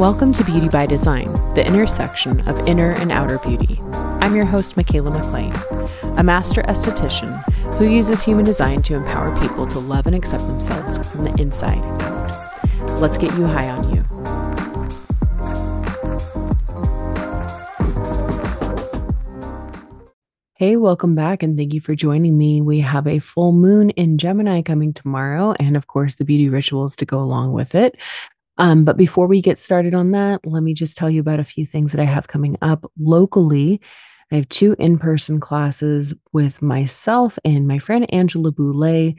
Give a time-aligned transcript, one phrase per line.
[0.00, 3.78] Welcome to Beauty by Design, the intersection of inner and outer beauty.
[4.22, 5.52] I'm your host, Mikaela McLean,
[6.16, 7.44] a master esthetician
[7.74, 11.76] who uses human design to empower people to love and accept themselves from the inside
[12.00, 12.98] out.
[12.98, 14.02] Let's get you high on you.
[20.54, 22.62] Hey, welcome back, and thank you for joining me.
[22.62, 26.96] We have a full moon in Gemini coming tomorrow, and of course, the beauty rituals
[26.96, 27.98] to go along with it.
[28.60, 31.44] Um, but before we get started on that, let me just tell you about a
[31.44, 33.80] few things that I have coming up locally.
[34.30, 39.16] I have two in person classes with myself and my friend Angela Boulet.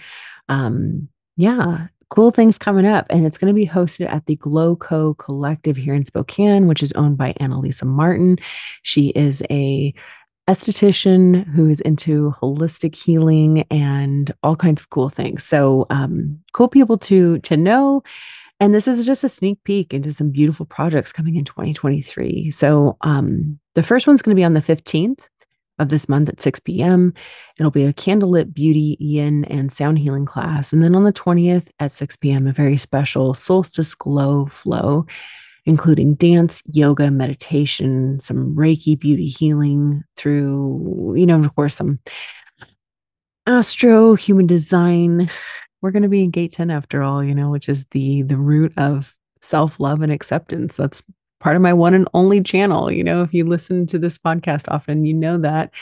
[0.47, 3.07] Um, yeah, cool things coming up.
[3.09, 6.83] And it's going to be hosted at the Glow Co Collective here in Spokane, which
[6.83, 8.37] is owned by Analisa Martin.
[8.83, 9.91] She is a
[10.47, 15.43] esthetician who is into holistic healing and all kinds of cool things.
[15.43, 18.03] So um, cool people to to know
[18.61, 22.51] and this is just a sneak peek into some beautiful projects coming in 2023.
[22.51, 25.21] So um, the first one's going to be on the 15th
[25.79, 27.11] of this month at 6 p.m.
[27.57, 30.71] It'll be a candlelit beauty, yin, and sound healing class.
[30.71, 35.07] And then on the 20th at 6 p.m., a very special solstice glow flow,
[35.65, 41.97] including dance, yoga, meditation, some Reiki beauty healing through, you know, of course, some
[43.47, 45.31] astro, human design,
[45.81, 48.37] we're going to be in gate 10 after all, you know, which is the the
[48.37, 50.77] root of self-love and acceptance.
[50.77, 51.03] That's
[51.39, 52.91] part of my one and only channel.
[52.91, 55.73] You know, if you listen to this podcast often, you know that.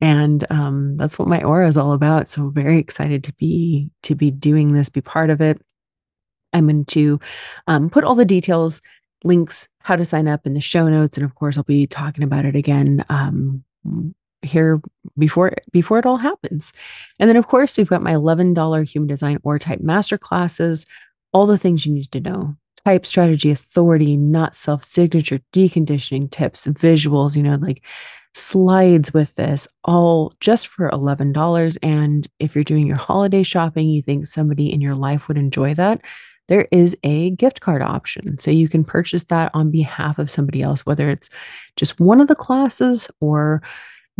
[0.00, 2.30] And um, that's what my aura is all about.
[2.30, 5.60] So very excited to be to be doing this, be part of it.
[6.52, 7.20] I'm going to
[7.66, 8.80] um, put all the details,
[9.24, 12.24] links, how to sign up in the show notes, and of course, I'll be talking
[12.24, 13.62] about it again um,
[14.42, 14.80] here
[15.18, 16.72] before before it all happens.
[17.18, 20.86] And then of course, we've got my $11 human design aura type master classes,
[21.32, 22.56] all the things you need to know.
[22.86, 27.84] Type strategy, authority, not self signature, deconditioning tips, visuals, you know, like
[28.34, 31.78] slides with this, all just for $11.
[31.82, 35.74] And if you're doing your holiday shopping, you think somebody in your life would enjoy
[35.74, 36.00] that,
[36.48, 38.38] there is a gift card option.
[38.38, 41.30] So you can purchase that on behalf of somebody else, whether it's
[41.76, 43.62] just one of the classes or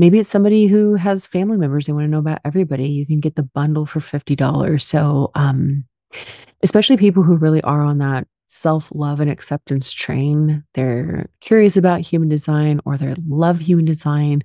[0.00, 3.20] maybe it's somebody who has family members they want to know about everybody you can
[3.20, 5.84] get the bundle for $50 so um,
[6.62, 12.28] especially people who really are on that self-love and acceptance train they're curious about human
[12.28, 14.42] design or they love human design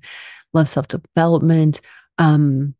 [0.54, 1.80] love self-development
[2.18, 2.76] um,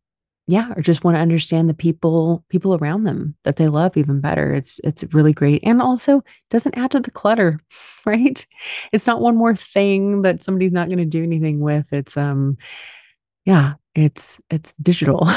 [0.48, 4.22] yeah or just want to understand the people people around them that they love even
[4.22, 4.54] better.
[4.54, 5.64] It's it's really great.
[5.64, 7.60] And also doesn't add to the clutter
[8.06, 8.46] right?
[8.92, 11.92] It's not one more thing that somebody's not going to do anything with.
[11.94, 12.58] It's um
[13.46, 15.28] yeah it's it's digital.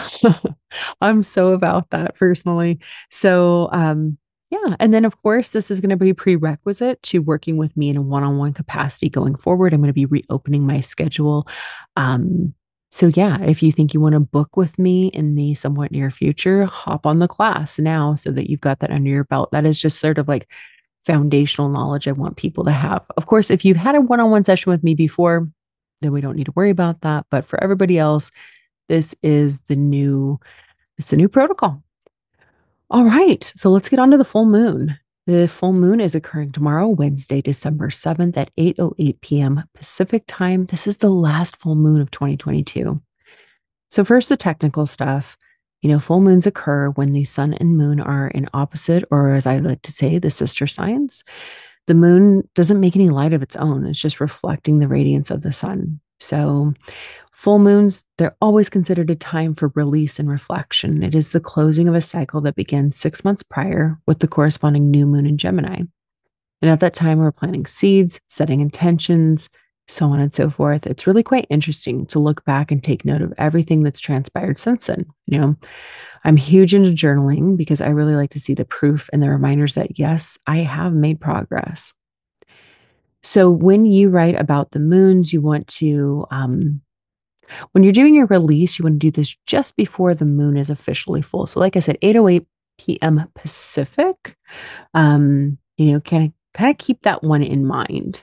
[1.01, 2.81] I'm so about that personally.
[3.11, 4.19] So um
[4.51, 7.91] yeah and then of course this is going to be prerequisite to working with me
[7.91, 9.73] in a one-on-one capacity going forward.
[9.73, 11.47] I'm going to be reopening my schedule
[11.97, 12.55] um
[12.91, 16.11] so, yeah, if you think you want to book with me in the somewhat near
[16.11, 19.51] future, hop on the class now so that you've got that under your belt.
[19.53, 20.49] That is just sort of like
[21.05, 23.05] foundational knowledge I want people to have.
[23.17, 25.49] Of course, if you've had a one on one session with me before,
[26.01, 27.27] then we don't need to worry about that.
[27.31, 28.31] But for everybody else,
[28.89, 30.41] this is the new,
[30.97, 31.83] it's the new protocol.
[32.91, 33.53] All right.
[33.55, 34.99] So let's get on to the full moon.
[35.29, 39.63] The full moon is occurring tomorrow, Wednesday, December 7th at 8:08 p.m.
[39.75, 40.65] Pacific time.
[40.65, 42.99] This is the last full moon of 2022.
[43.91, 45.37] So first the technical stuff.
[45.83, 49.47] You know, full moons occur when the sun and moon are in opposite or as
[49.47, 51.25] I like to say, the sister signs.
[51.89, 53.85] The moon doesn't make any light of its own.
[53.85, 56.01] It's just reflecting the radiance of the sun.
[56.19, 56.75] So
[57.39, 61.05] Full moons, they're always considered a time for release and reflection.
[61.05, 64.91] It is the closing of a cycle that begins six months prior with the corresponding
[64.91, 65.77] new moon in Gemini.
[65.77, 69.49] And at that time, we're planting seeds, setting intentions,
[69.87, 70.85] so on and so forth.
[70.85, 74.89] It's really quite interesting to look back and take note of everything that's transpired since
[74.89, 75.07] then.
[75.27, 75.57] You know,
[76.25, 79.75] I'm huge into journaling because I really like to see the proof and the reminders
[79.75, 81.95] that, yes, I have made progress.
[83.23, 86.81] So when you write about the moons, you want to um,
[87.73, 90.71] when you're doing your release, you want to do this just before the moon is
[90.71, 91.47] officially full.
[91.47, 92.47] So, like I said, 8:08
[92.79, 93.29] p.m.
[93.35, 94.37] Pacific.
[94.95, 98.23] Um, you know, kind of kind of keep that one in mind.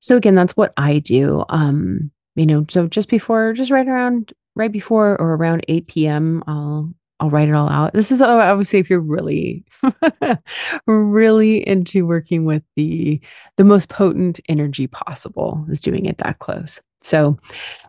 [0.00, 1.44] So again, that's what I do.
[1.48, 6.42] Um, you know, so just before, just right around, right before or around 8 p.m.,
[6.46, 6.92] I'll
[7.22, 7.92] I'll write it all out.
[7.92, 9.64] This is I would say if you're really
[10.88, 13.20] really into working with the
[13.56, 16.80] the most potent energy possible is doing it that close.
[17.04, 17.38] So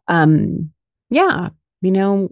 [0.07, 0.71] um
[1.09, 1.49] yeah,
[1.81, 2.29] you know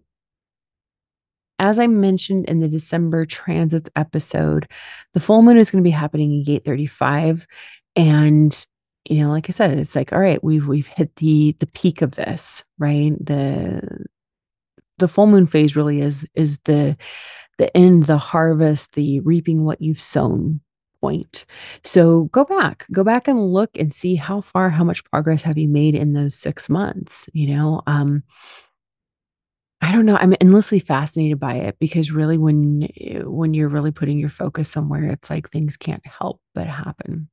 [1.58, 4.68] as I mentioned in the December transits episode,
[5.16, 7.48] the full moon is going to be happening in gate 35
[7.96, 8.66] and
[9.10, 12.04] you know, like I said, it's like all right, we've we've hit the the peak
[12.04, 13.14] of this, right?
[13.26, 14.06] The
[15.02, 16.96] the full moon phase really is is the
[17.58, 20.62] the end, the harvest, the reaping what you've sown
[21.02, 21.46] point.
[21.84, 25.58] So go back, go back and look and see how far, how much progress have
[25.58, 27.30] you made in those six months?
[27.34, 28.24] You know, um,
[29.82, 30.16] I don't know.
[30.18, 32.88] I'm endlessly fascinated by it because really when
[33.26, 37.30] when you're really putting your focus somewhere, it's like things can't help but happen.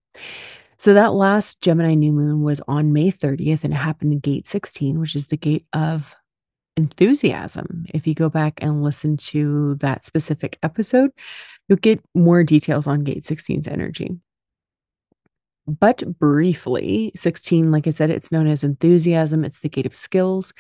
[0.79, 4.47] So that last Gemini new moon was on May 30th and it happened in gate
[4.47, 6.15] 16, which is the gate of
[6.79, 7.85] enthusiasm.
[7.93, 11.11] If you go back and listen to that specific episode,
[11.69, 14.17] you'll get more details on gate 16's energy.
[15.67, 19.45] But briefly, 16, like I said, it's known as enthusiasm.
[19.45, 20.55] It's the gate of skills.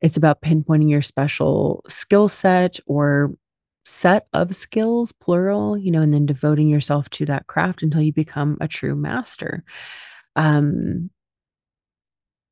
[0.00, 3.32] It's about pinpointing your special skill set or
[3.84, 8.12] set of skills, plural, you know, and then devoting yourself to that craft until you
[8.12, 9.64] become a true master.
[10.36, 11.10] Um,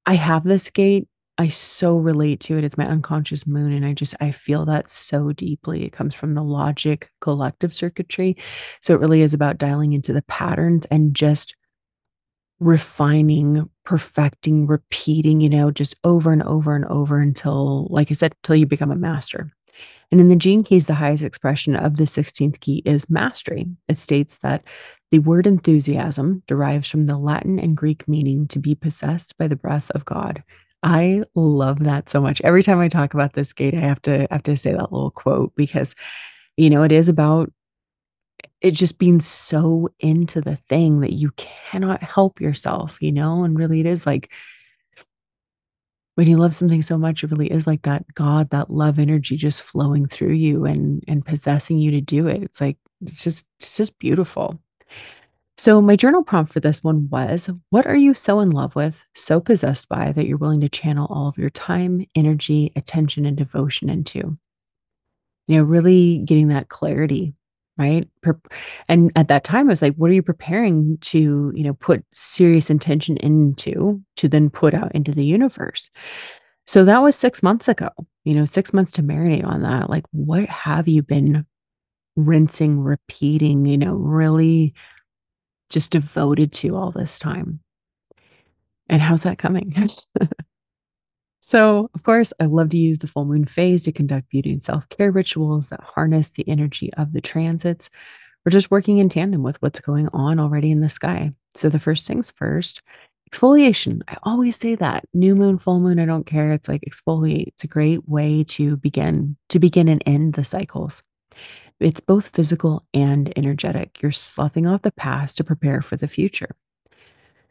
[0.05, 1.09] I have this gate.
[1.39, 2.65] I so relate to it.
[2.65, 3.73] It's my unconscious moon.
[3.73, 5.85] And I just, I feel that so deeply.
[5.85, 8.37] It comes from the logic collective circuitry.
[8.83, 11.57] So it really is about dialing into the patterns and just
[12.61, 18.35] refining, perfecting, repeating, you know, just over and over and over until, like I said,
[18.43, 19.51] until you become a master.
[20.13, 23.67] And in the gene keys, the highest expression of the 16th key is mastery.
[23.89, 24.63] It states that
[25.11, 29.57] the word enthusiasm derives from the Latin and Greek meaning to be possessed by the
[29.57, 30.45] breath of God.
[30.83, 32.41] I love that so much.
[32.41, 35.11] Every time I talk about this gate, I have to have to say that little
[35.13, 35.95] quote because
[36.57, 37.51] you know, it is about
[38.61, 43.45] it just being so into the thing that you cannot help yourself, you know?
[43.45, 44.33] And really it is like
[46.15, 49.37] when you love something so much, it really is like that God, that love energy
[49.37, 52.43] just flowing through you and and possessing you to do it.
[52.43, 54.61] It's like it's just it's just beautiful.
[55.59, 59.05] So my journal prompt for this one was what are you so in love with,
[59.15, 63.37] so possessed by that you're willing to channel all of your time, energy, attention and
[63.37, 64.37] devotion into?
[65.47, 67.35] You know, really getting that clarity
[67.79, 68.09] right?
[68.89, 72.05] And at that time, I was like, what are you preparing to, you know, put
[72.13, 75.91] serious intention into to then put out into the universe?
[76.67, 77.89] So that was six months ago,
[78.25, 79.91] you know, six months to marinate on that.
[79.91, 81.47] Like, what have you been
[82.15, 84.75] rinsing, repeating, you know, really
[85.73, 87.61] just devoted to all this time?
[88.89, 89.75] And how's that coming?
[91.53, 94.63] So, of course, I love to use the full moon phase to conduct beauty and
[94.63, 97.91] self care rituals that harness the energy of the transits.
[98.45, 101.33] We're just working in tandem with what's going on already in the sky.
[101.55, 102.81] So, the first things first,
[103.31, 104.01] exfoliation.
[104.09, 106.53] I always say that new moon, full moon, I don't care.
[106.53, 107.49] It's like exfoliate.
[107.49, 111.03] It's a great way to begin, to begin and end the cycles.
[111.83, 114.01] It's both physical and energetic.
[114.01, 116.55] You're sloughing off the past to prepare for the future.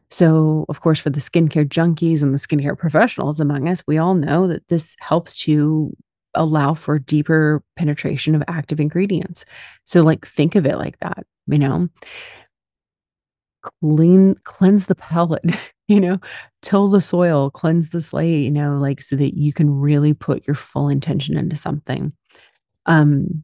[0.09, 4.13] So, of course, for the skincare junkies and the skincare professionals among us, we all
[4.13, 5.95] know that this helps to
[6.33, 9.45] allow for deeper penetration of active ingredients.
[9.85, 11.87] So, like, think of it like that, you know,
[13.81, 15.43] clean, cleanse the palate,
[15.87, 16.19] you know,
[16.61, 20.45] till the soil, cleanse the slate, you know, like so that you can really put
[20.45, 22.11] your full intention into something.
[22.85, 23.43] Um,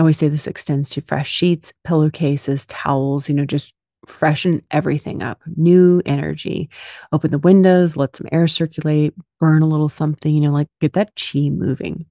[0.00, 3.74] I always say this extends to fresh sheets, pillowcases, towels, you know, just
[4.06, 6.70] freshen everything up, new energy.
[7.12, 10.94] Open the windows, let some air circulate, burn a little something, you know, like get
[10.94, 12.06] that chi moving.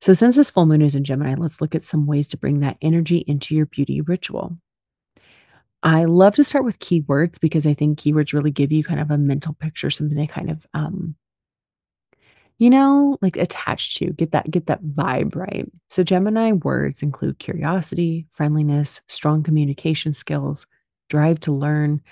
[0.00, 2.60] So, since this full moon is in Gemini, let's look at some ways to bring
[2.60, 4.56] that energy into your beauty ritual.
[5.82, 9.10] I love to start with keywords because I think keywords really give you kind of
[9.10, 11.16] a mental picture, something to kind of, um,
[12.60, 15.66] you know, like attached to, get that get that vibe right.
[15.88, 20.66] So Gemini words include curiosity, friendliness, strong communication skills,
[21.08, 22.02] drive to learn,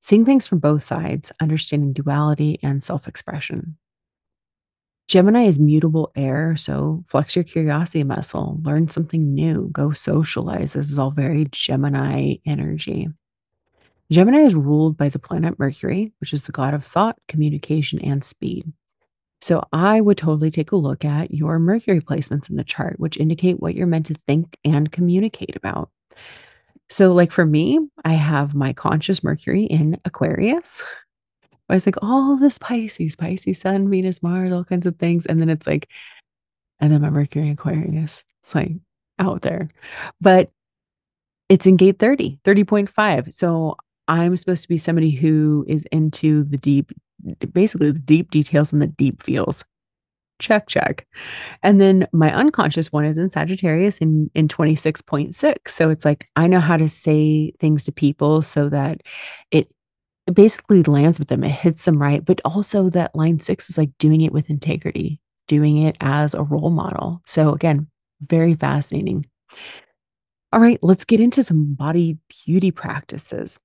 [0.00, 3.76] seeing things from both sides, understanding duality and self expression.
[5.08, 10.74] Gemini is mutable air, so flex your curiosity muscle, learn something new, go socialize.
[10.74, 13.08] This is all very Gemini energy.
[14.12, 18.22] Gemini is ruled by the planet Mercury, which is the god of thought, communication, and
[18.22, 18.72] speed.
[19.40, 23.16] So I would totally take a look at your Mercury placements in the chart, which
[23.16, 25.90] indicate what you're meant to think and communicate about.
[26.90, 30.82] So, like for me, I have my conscious Mercury in Aquarius.
[31.68, 35.26] I was like, all this Pisces, Pisces, Sun, Venus, Mars, all kinds of things.
[35.26, 35.88] And then it's like,
[36.80, 38.24] and then my Mercury in Aquarius.
[38.40, 38.72] It's like
[39.18, 39.68] out there.
[40.20, 40.50] But
[41.48, 43.34] it's in gate 30, 30.5.
[43.34, 43.76] So
[44.06, 46.92] I'm supposed to be somebody who is into the deep,
[47.52, 49.64] basically the deep details and the deep feels.
[50.40, 51.06] check, check.
[51.62, 55.68] And then my unconscious one is in Sagittarius in, in 26.6.
[55.68, 59.02] So it's like I know how to say things to people so that
[59.50, 59.68] it
[60.32, 61.44] basically lands with them.
[61.44, 62.24] It hits them right.
[62.24, 66.42] But also that line six is like doing it with integrity, doing it as a
[66.42, 67.20] role model.
[67.26, 67.88] So again,
[68.20, 69.26] very fascinating.
[70.52, 73.58] All right, let's get into some body beauty practices.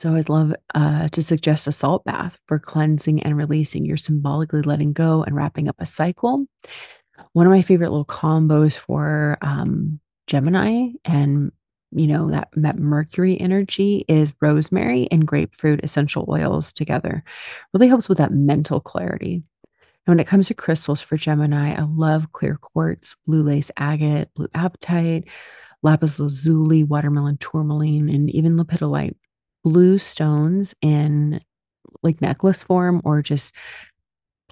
[0.00, 3.84] So I always love uh, to suggest a salt bath for cleansing and releasing.
[3.84, 6.46] You're symbolically letting go and wrapping up a cycle.
[7.34, 11.52] One of my favorite little combos for um, Gemini and
[11.90, 17.22] you know that that Mercury energy is rosemary and grapefruit essential oils together.
[17.74, 19.34] Really helps with that mental clarity.
[19.34, 24.32] And when it comes to crystals for Gemini, I love clear quartz, blue lace agate,
[24.34, 25.28] blue apatite,
[25.82, 29.16] lapis lazuli, watermelon tourmaline, and even lepidolite
[29.62, 31.40] blue stones in
[32.02, 33.54] like necklace form or just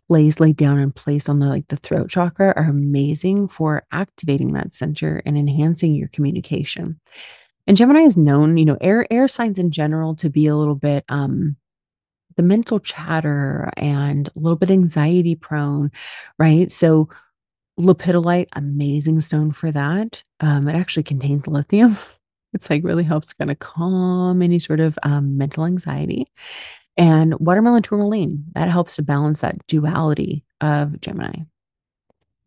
[0.08, 4.52] plays laid down and placed on the like the throat chakra are amazing for activating
[4.54, 6.98] that center and enhancing your communication.
[7.66, 10.74] And Gemini is known, you know, air air signs in general to be a little
[10.74, 11.56] bit um
[12.36, 15.90] the mental chatter and a little bit anxiety prone,
[16.38, 16.70] right?
[16.70, 17.08] So
[17.78, 20.22] lepidolite, amazing stone for that.
[20.40, 21.96] Um, it actually contains lithium,
[22.52, 26.26] It's like really helps kind of calm any sort of um, mental anxiety.
[26.96, 31.44] And watermelon tourmaline, that helps to balance that duality of Gemini.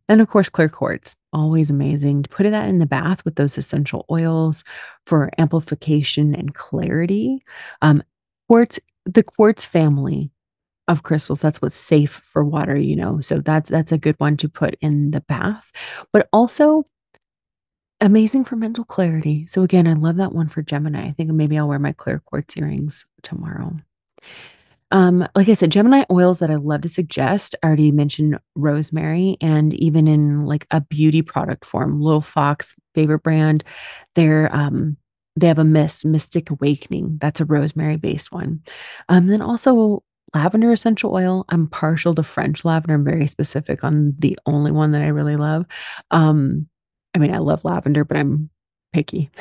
[0.10, 2.24] And of course, clear quartz, always amazing.
[2.24, 4.65] To put that in the bath with those essential oils
[5.05, 7.41] for amplification and clarity.
[7.81, 8.03] Um,
[8.50, 10.29] quartz, the quartz family
[10.89, 13.22] of crystals, that's what's safe for water, you know.
[13.22, 15.72] So that's that's a good one to put in the bath.
[16.12, 16.84] But also
[18.01, 19.46] Amazing for mental clarity.
[19.48, 21.08] So again, I love that one for Gemini.
[21.08, 23.77] I think maybe I'll wear my clear quartz earrings tomorrow.
[24.89, 27.55] Um, like I said, Gemini oils that I love to suggest.
[27.62, 33.24] I already mentioned rosemary, and even in like a beauty product form, Little Fox favorite
[33.24, 33.63] brand.
[34.15, 34.98] They're um,
[35.36, 37.20] they have a mist, Mystic Awakening.
[37.22, 38.63] That's a rosemary based one.
[39.10, 40.03] Um, then also
[40.34, 41.46] lavender essential oil.
[41.50, 42.96] I'm partial to French lavender.
[42.96, 45.65] I'm very specific on the only one that I really love.
[46.10, 46.67] Um,
[47.13, 48.50] I mean, I love lavender, but I'm
[48.94, 49.32] picky.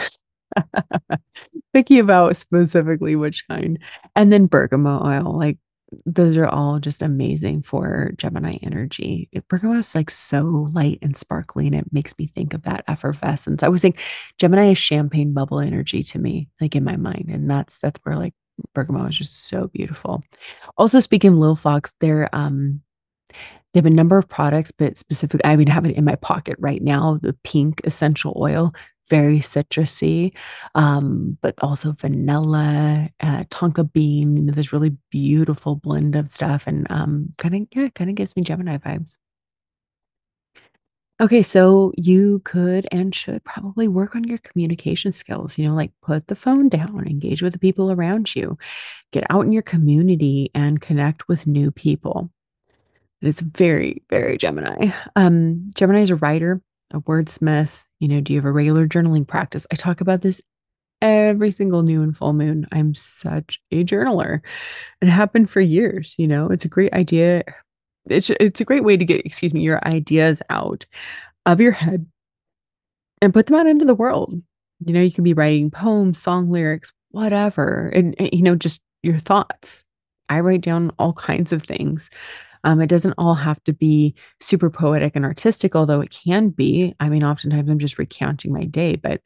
[1.73, 3.79] picky about specifically which kind.
[4.17, 5.59] And then bergamot oil, like
[6.07, 9.29] those are all just amazing for Gemini energy.
[9.49, 13.63] Bergamot is like so light and sparkly, and it makes me think of that effervescence.
[13.63, 13.97] I was saying
[14.39, 18.17] Gemini is champagne bubble energy to me, like in my mind, and that's that's where
[18.17, 18.35] like
[18.75, 20.23] bergamot is just so beautiful.
[20.77, 22.83] Also, speaking of Lil Fox, they're um
[23.73, 26.57] they have a number of products, but specifically, I mean, have it in my pocket
[26.59, 27.19] right now.
[27.23, 28.75] The pink essential oil,
[29.09, 30.35] very citrusy,
[30.75, 34.37] um, but also vanilla, uh, tonka bean.
[34.37, 38.17] You know, there's really beautiful blend of stuff, and um, kind of yeah, kind of
[38.17, 39.17] gives me Gemini vibes.
[41.21, 45.59] Okay, so you could and should probably work on your communication skills.
[45.59, 48.57] You know, like put the phone down, engage with the people around you,
[49.13, 52.31] get out in your community, and connect with new people.
[53.23, 54.93] It's very, very Gemini.
[55.17, 56.63] Um, Gemini is a writer,
[56.93, 57.83] a wordsmith.
[57.99, 59.67] You know, do you have a regular journaling practice?
[59.71, 60.41] I talk about this
[61.03, 62.67] every single new and full moon.
[62.73, 64.41] I'm such a journaler.
[65.01, 66.49] It happened for years, you know.
[66.49, 67.45] It's a great idea.
[68.09, 70.87] It's it's a great way to get, excuse me, your ideas out
[71.45, 72.07] of your head
[73.21, 74.35] and put them out into the world.
[74.85, 78.81] You know, you can be writing poems, song lyrics, whatever, and, and you know, just
[79.03, 79.85] your thoughts.
[80.31, 82.09] I write down all kinds of things
[82.65, 86.95] um, it doesn't all have to be super poetic and artistic, although it can be.
[87.01, 89.21] I mean, oftentimes I'm just recounting my day, but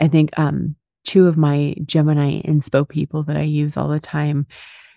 [0.00, 4.46] I think um, two of my Gemini inspo people that I use all the time,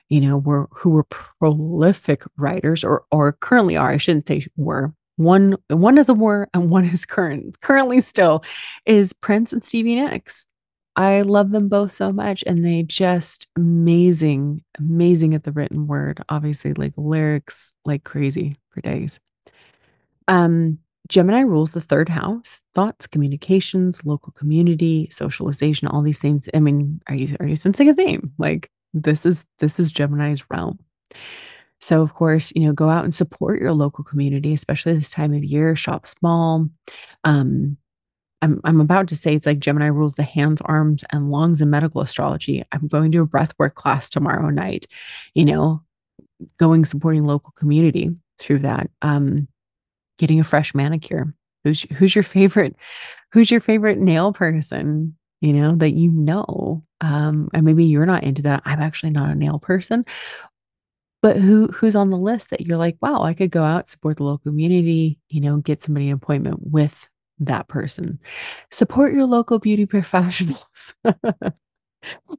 [0.09, 3.91] you know, were who were prolific writers or or currently are.
[3.91, 4.93] I shouldn't say were.
[5.17, 8.43] One one is a war and one is current currently still
[8.85, 10.45] is Prince and Stevie Nicks.
[10.95, 16.23] I love them both so much and they just amazing, amazing at the written word.
[16.29, 19.19] Obviously, like lyrics like crazy for days.
[20.27, 26.49] Um, Gemini rules the third house, thoughts, communications, local community, socialization, all these things.
[26.53, 28.31] I mean, are you are you sensing a theme?
[28.39, 30.79] Like this is this is Gemini's realm.
[31.79, 35.33] So of course, you know, go out and support your local community, especially this time
[35.33, 35.75] of year.
[35.75, 36.67] Shop small.
[37.23, 37.77] Um,
[38.45, 41.69] I'm I'm about to say it's like Gemini rules the hands, arms, and lungs in
[41.71, 42.63] medical astrology.
[42.71, 44.85] I'm going to a breathwork class tomorrow night,
[45.33, 45.81] you know,
[46.59, 48.89] going supporting local community through that.
[49.01, 49.47] Um,
[50.19, 51.33] getting a fresh manicure.
[51.63, 52.75] Who's who's your favorite?
[53.33, 55.17] Who's your favorite nail person?
[55.41, 58.61] You know that you know, um, and maybe you're not into that.
[58.65, 60.05] I'm actually not a nail person,
[61.21, 64.17] But who who's on the list that you're like, "Wow, I could go out, support
[64.17, 68.19] the local community, you know, get somebody an appointment with that person."
[68.71, 70.65] Support your local beauty professionals.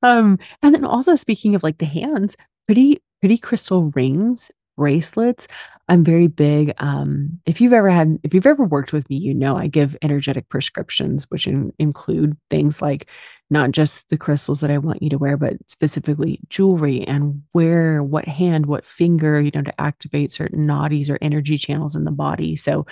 [0.02, 2.36] Um, and then also speaking of, like, the hands,
[2.66, 5.48] pretty pretty crystal rings, bracelets.
[5.88, 9.34] I'm very big, um if you've ever had if you've ever worked with me, you
[9.34, 13.08] know I give energetic prescriptions, which in include things like
[13.50, 18.02] not just the crystals that I want you to wear, but specifically jewelry and where,
[18.02, 22.10] what hand, what finger, you know, to activate certain nadis or energy channels in the
[22.12, 22.56] body.
[22.56, 22.86] So,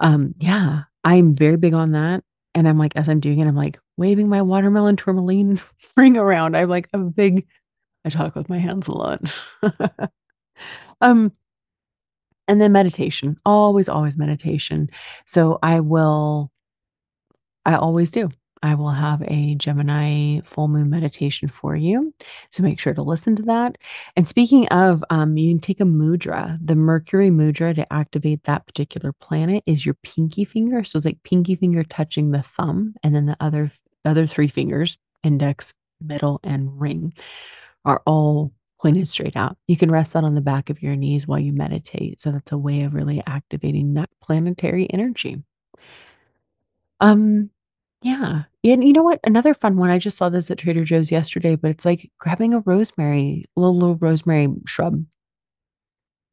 [0.00, 2.22] um, yeah, I'm very big on that.
[2.54, 5.60] And I'm like, as I'm doing it, I'm like waving my watermelon tourmaline
[5.96, 6.56] ring around.
[6.56, 7.46] I'm like a big
[8.04, 9.20] I talk with my hands a lot.
[11.02, 11.32] Um
[12.48, 14.88] and then meditation, always, always meditation.
[15.26, 16.50] So I will
[17.66, 18.30] I always do.
[18.62, 22.12] I will have a Gemini full moon meditation for you.
[22.50, 23.76] So make sure to listen to that.
[24.16, 26.58] And speaking of, um, you can take a mudra.
[26.62, 30.84] The Mercury mudra to activate that particular planet is your pinky finger.
[30.84, 33.70] So it's like pinky finger touching the thumb, and then the other
[34.04, 37.12] other three fingers, index, middle, and ring,
[37.84, 39.56] are all pointed straight out.
[39.68, 42.20] You can rest that on the back of your knees while you meditate.
[42.20, 45.42] So that's a way of really activating that planetary energy.
[47.00, 47.50] Um,
[48.02, 48.44] yeah.
[48.62, 49.20] And you know what?
[49.24, 52.52] Another fun one, I just saw this at Trader Joe's yesterday, but it's like grabbing
[52.52, 55.04] a rosemary, little, little rosemary shrub,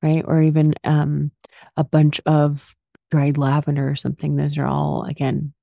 [0.01, 0.23] right?
[0.27, 1.31] Or even um,
[1.77, 2.69] a bunch of
[3.11, 4.35] dried lavender or something.
[4.35, 5.53] Those are all, again,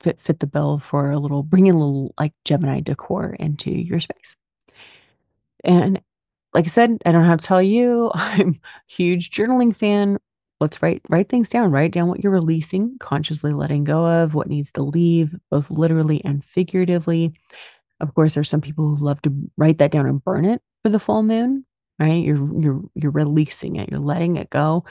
[0.00, 4.00] fit fit the bill for a little bringing a little like Gemini decor into your
[4.00, 4.34] space.
[5.64, 6.00] And
[6.54, 10.18] like I said, I don't have to tell you, I'm a huge journaling fan.
[10.64, 11.72] Let's write write things down.
[11.72, 16.24] Write down what you're releasing, consciously letting go of, what needs to leave, both literally
[16.24, 17.34] and figuratively.
[18.00, 20.88] Of course, there's some people who love to write that down and burn it for
[20.88, 21.66] the full moon,
[21.98, 22.24] right?
[22.24, 24.86] You're you're you're releasing it, you're letting it go.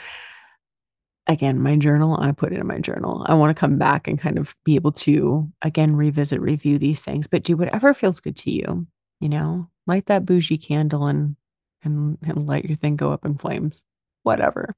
[1.25, 3.25] Again, my journal, I put it in my journal.
[3.27, 7.25] I wanna come back and kind of be able to, again, revisit, review these things,
[7.25, 8.85] but do whatever feels good to you,
[9.21, 9.69] you know?
[9.87, 11.35] Light that bougie candle and
[11.83, 13.83] and and let your thing go up in flames,
[14.21, 14.75] whatever.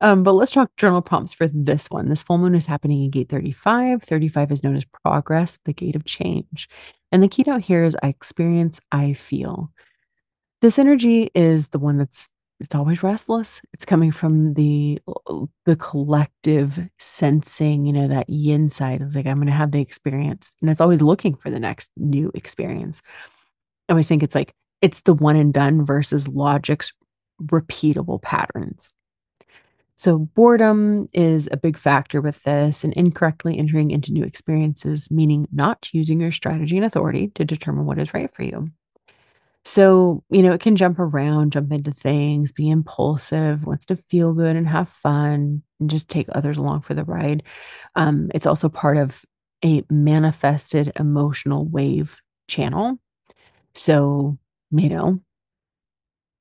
[0.00, 2.08] Um, but let's talk journal prompts for this one.
[2.08, 4.02] This full moon is happening in gate 35.
[4.02, 6.68] 35 is known as progress, the gate of change.
[7.12, 9.70] And the keynote here is I experience, I feel.
[10.60, 12.28] This energy is the one that's
[12.60, 13.60] it's always restless.
[13.72, 15.00] It's coming from the
[15.66, 19.02] the collective sensing, you know, that yin side.
[19.02, 21.90] It's like I'm going to have the experience, and it's always looking for the next
[21.96, 23.02] new experience.
[23.88, 26.92] I always think it's like it's the one and done versus logic's
[27.42, 28.94] repeatable patterns.
[29.96, 35.46] So, boredom is a big factor with this, and incorrectly entering into new experiences, meaning
[35.52, 38.70] not using your strategy and authority to determine what is right for you.
[39.64, 44.34] So, you know, it can jump around, jump into things, be impulsive, wants to feel
[44.34, 47.42] good and have fun, and just take others along for the ride.
[47.94, 49.24] Um, it's also part of
[49.64, 52.98] a manifested emotional wave channel.
[53.74, 54.38] So,
[54.72, 55.20] you know,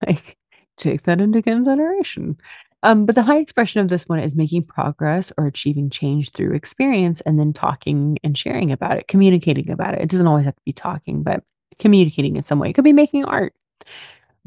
[0.08, 0.38] like
[0.78, 2.38] take that into consideration.
[2.84, 6.54] Um, but the high expression of this one is making progress or achieving change through
[6.54, 10.02] experience and then talking and sharing about it, communicating about it.
[10.02, 11.44] It doesn't always have to be talking, but
[11.80, 12.70] communicating in some way.
[12.70, 13.54] It could be making art.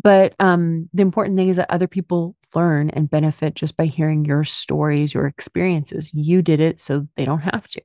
[0.02, 4.24] But um, the important thing is that other people learn and benefit just by hearing
[4.24, 6.10] your stories, your experiences.
[6.12, 7.82] You did it, so they don't have to.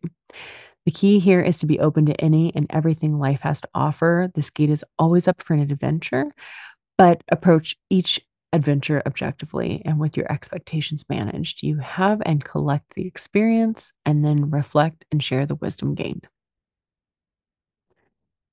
[0.86, 4.32] The key here is to be open to any and everything life has to offer.
[4.34, 6.34] This gate is always up for an adventure,
[6.98, 8.20] but approach each
[8.54, 11.64] adventure objectively and with your expectations managed.
[11.64, 16.28] You have and collect the experience and then reflect and share the wisdom gained.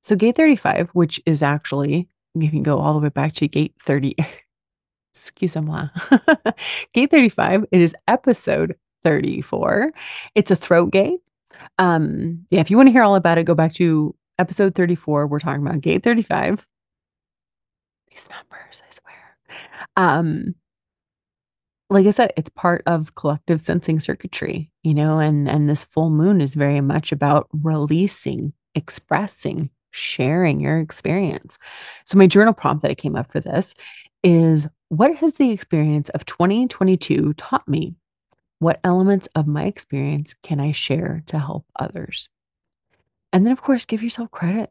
[0.03, 3.75] So, gate 35, which is actually, you can go all the way back to gate
[3.81, 4.15] 30.
[5.15, 5.89] Excuse-moi.
[6.95, 9.93] gate 35, it is episode 34.
[10.35, 11.21] It's a throat gate.
[11.79, 15.27] Um, yeah, if you want to hear all about it, go back to episode 34.
[15.27, 16.67] We're talking about gate 35.
[18.19, 19.37] These numbers, I swear.
[19.97, 20.57] Um,
[21.89, 26.11] like I said, it's part of collective sensing circuitry, you know, and and this full
[26.11, 31.59] moon is very much about releasing, expressing, sharing your experience.
[32.07, 33.77] So my journal prompt that I came up for this
[34.25, 37.95] is what has the experience of 2022 taught me?
[38.59, 42.29] What elements of my experience can I share to help others?
[43.33, 44.71] And then of course, give yourself credit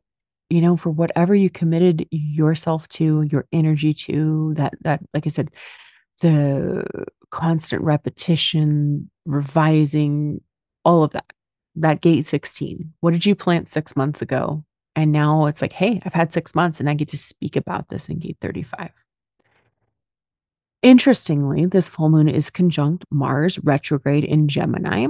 [0.49, 5.29] you know, for whatever you committed yourself to, your energy to, that that like I
[5.29, 5.51] said,
[6.21, 6.85] the
[7.31, 10.41] constant repetition, revising,
[10.85, 11.25] all of that.
[11.75, 12.93] That gate 16.
[13.01, 14.63] What did you plant 6 months ago?
[14.95, 17.89] And now it's like, "Hey, I've had 6 months and I get to speak about
[17.89, 18.91] this in gate 35."
[20.81, 25.07] Interestingly, this full moon is conjunct Mars retrograde in Gemini,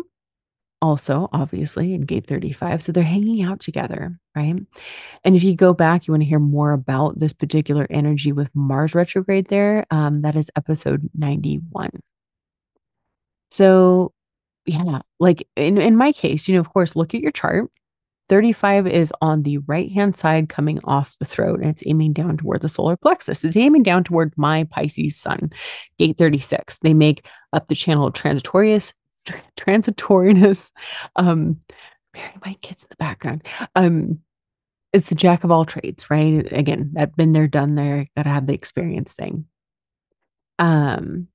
[0.81, 2.83] also obviously in gate 35.
[2.83, 4.55] So they're hanging out together, right?
[5.23, 8.49] And if you go back, you want to hear more about this particular energy with
[8.55, 9.85] Mars retrograde there.
[9.91, 11.89] Um, that is episode 91.
[13.49, 14.13] So,
[14.65, 17.71] yeah, like in, in my case, you know, of course, look at your chart
[18.29, 22.37] 35 is on the right hand side coming off the throat and it's aiming down
[22.37, 23.45] toward the solar plexus.
[23.45, 25.51] It's aiming down toward my Pisces sun,
[25.97, 26.79] gate 36.
[26.79, 28.93] They make up the channel transitorius,
[29.57, 30.71] transitoriness.
[31.15, 31.59] Um,
[32.45, 33.43] my kids in the background.
[33.75, 34.19] Um,
[34.93, 36.51] it's the jack of all trades, right?
[36.51, 39.45] Again, that been there, done there, gotta have the experience thing.
[40.59, 41.27] Um,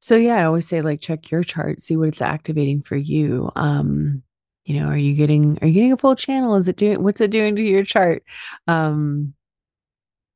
[0.00, 3.50] So yeah, I always say like check your chart, see what it's activating for you.
[3.56, 4.22] Um,
[4.64, 6.54] you know, are you getting are you getting a full channel?
[6.54, 8.22] Is it doing what's it doing to your chart?
[8.66, 9.34] Um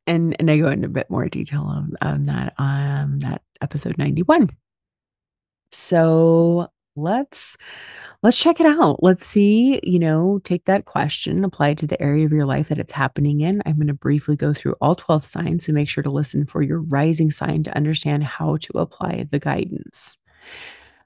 [0.07, 3.99] and and I go into a bit more detail on, on that um that episode
[3.99, 4.51] 91.
[5.71, 7.57] So let's
[8.23, 9.03] let's check it out.
[9.03, 12.69] Let's see, you know, take that question, apply it to the area of your life
[12.69, 13.63] that it's happening in.
[13.67, 16.63] I'm going to briefly go through all 12 signs, so make sure to listen for
[16.63, 20.19] your rising sign to understand how to apply the guidance.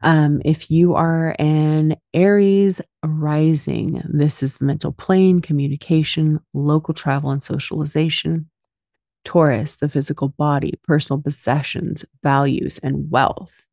[0.03, 7.31] Um, if you are an Aries rising, this is the mental plane, communication, local travel,
[7.31, 8.51] and socialization.
[9.27, 13.67] Taurus, the physical body, personal possessions, values, and wealth.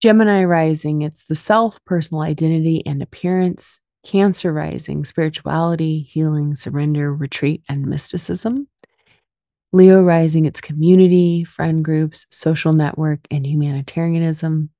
[0.00, 3.80] Gemini rising, it's the self, personal identity, and appearance.
[4.06, 8.68] Cancer rising, spirituality, healing, surrender, retreat, and mysticism.
[9.72, 14.70] Leo rising, it's community, friend groups, social network, and humanitarianism.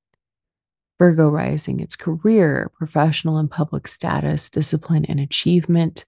[1.00, 6.05] Virgo rising, it's career, professional and public status, discipline, and achievement.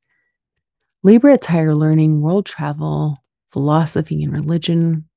[1.06, 5.08] Libra, higher learning, world travel, philosophy and religion.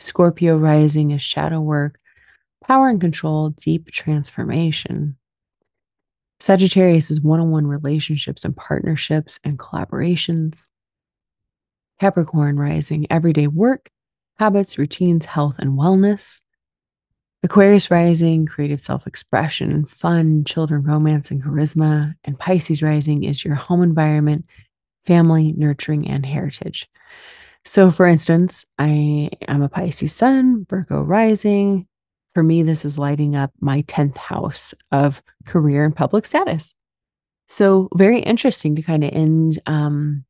[0.00, 2.00] Scorpio rising is shadow work,
[2.66, 5.18] power and control, deep transformation.
[6.40, 10.64] Sagittarius is one on one relationships and partnerships and collaborations.
[12.00, 13.90] Capricorn rising, everyday work,
[14.38, 16.40] habits, routines, health, and wellness.
[17.42, 22.14] Aquarius rising, creative self expression, fun, children, romance, and charisma.
[22.24, 24.46] And Pisces rising is your home environment,
[25.06, 26.88] family, nurturing, and heritage.
[27.64, 31.86] So, for instance, I am a Pisces sun, Virgo rising,
[32.34, 36.74] for me, this is lighting up my 10th house of career and public status.
[37.48, 39.60] So, very interesting to kind of end.
[39.66, 40.24] Um,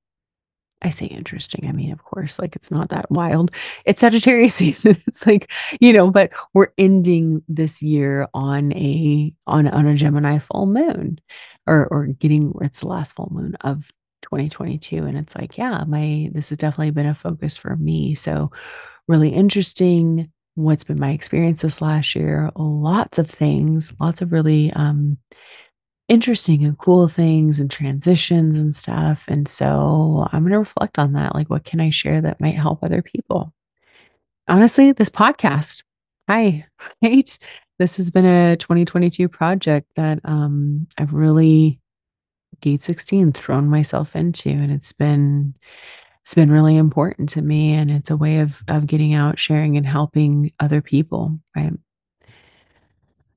[0.83, 1.67] I say interesting.
[1.67, 3.53] I mean, of course, like it's not that wild.
[3.87, 5.01] It's Sagittarius season.
[5.07, 10.39] It's like, you know, but we're ending this year on a on on a Gemini
[10.39, 11.21] full moon
[11.67, 13.91] or or getting it's the last full moon of
[14.25, 18.15] 2022 and it's like, yeah, my this has definitely been a focus for me.
[18.15, 18.51] So
[19.07, 24.73] really interesting what's been my experience this last year lots of things lots of really
[24.75, 25.19] um
[26.09, 31.15] interesting and cool things and transitions and stuff and so i'm going to reflect on
[31.15, 33.53] that like what can i share that might help other people
[34.47, 35.83] honestly this podcast
[36.29, 36.65] hi
[37.03, 37.39] right
[37.79, 41.81] this has been a 2022 project that um i've really
[42.65, 45.55] gate 16 thrown myself into and it's been
[46.23, 49.77] it's been really important to me and it's a way of of getting out sharing
[49.77, 51.75] and helping other people right?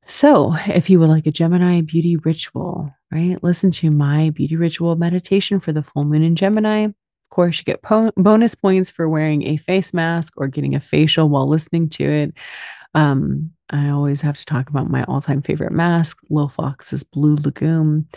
[0.06, 3.42] So if you would like a gemini beauty ritual right?
[3.44, 6.86] Listen to my beauty ritual meditation for the full moon in gemini.
[6.86, 6.94] Of
[7.30, 11.28] course you get po- bonus points for wearing a face mask or getting a facial
[11.28, 12.34] while listening to it.
[12.94, 18.08] Um, I always have to talk about my all-time favorite mask, Lil Fox's Blue Lagoon,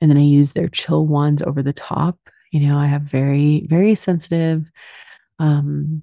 [0.00, 2.18] and then I use their chill wands over the top
[2.50, 4.70] you know, I have very, very sensitive,
[5.38, 6.02] um,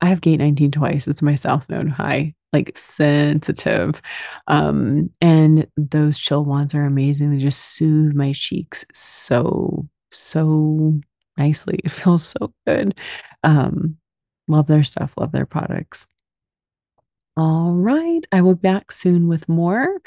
[0.00, 1.06] I have gate 19 twice.
[1.06, 4.00] It's my South Node high, like sensitive.
[4.48, 7.30] Um, and those chill wands are amazing.
[7.30, 10.98] They just soothe my cheeks so, so
[11.36, 11.80] nicely.
[11.84, 12.94] It feels so good.
[13.44, 13.98] Um,
[14.48, 16.06] love their stuff, love their products.
[17.40, 18.20] All right.
[18.32, 20.02] I will be back soon with more.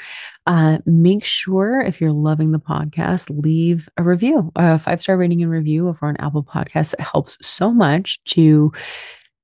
[0.46, 5.42] Uh, make sure if you're loving the podcast, leave a review, a five star rating
[5.42, 6.94] and review over on Apple Podcasts.
[6.94, 8.70] It helps so much to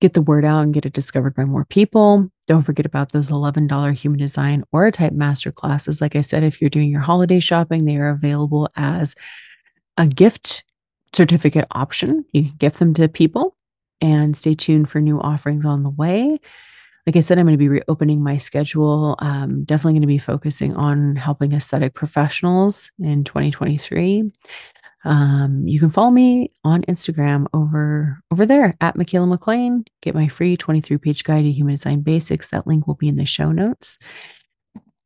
[0.01, 2.31] get the word out and get it discovered by more people.
[2.47, 6.01] Don't forget about those $11 human design aura type master classes.
[6.01, 9.17] Like I said, if you're doing your holiday shopping, they are available as
[9.97, 10.63] a gift
[11.13, 12.25] certificate option.
[12.31, 13.57] You can gift them to people
[14.01, 16.39] and stay tuned for new offerings on the way
[17.07, 19.17] like I said, I'm going to be reopening my schedule.
[19.21, 24.31] Um, definitely going to be focusing on helping aesthetic professionals in 2023.
[25.05, 29.85] Um, you can follow me on Instagram over over there at Mikaela McLean.
[30.03, 32.49] Get my free 23 page guide to human design basics.
[32.49, 33.99] That link will be in the show notes.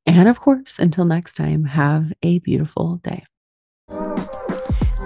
[0.07, 3.24] And of course, until next time, have a beautiful day.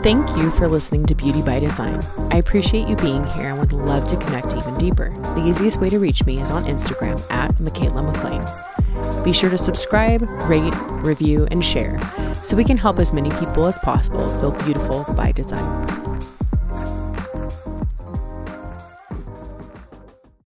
[0.09, 2.01] Thank you for listening to Beauty by Design.
[2.31, 5.11] I appreciate you being here and would love to connect even deeper.
[5.35, 9.23] The easiest way to reach me is on Instagram at Mikaela McLean.
[9.23, 10.73] Be sure to subscribe, rate,
[11.05, 12.01] review, and share
[12.43, 16.08] so we can help as many people as possible feel beautiful by design.